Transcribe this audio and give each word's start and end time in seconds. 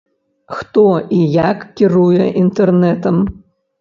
Хто 0.59 0.85
і 1.17 1.21
як 1.35 1.59
кіруе 1.81 2.25
інтэрнэтам? 2.45 3.21